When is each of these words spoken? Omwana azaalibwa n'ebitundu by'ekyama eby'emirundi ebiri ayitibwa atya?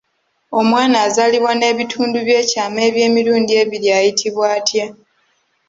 Omwana 0.59 0.97
azaalibwa 1.05 1.51
n'ebitundu 1.55 2.17
by'ekyama 2.27 2.79
eby'emirundi 2.89 3.51
ebiri 3.61 3.89
ayitibwa 3.97 4.45
atya? 4.57 4.87